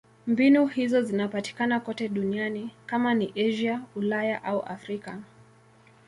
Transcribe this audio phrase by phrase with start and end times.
[0.27, 5.19] Mbinu hizo zinapatikana kote duniani: kama ni Asia, Ulaya au Afrika.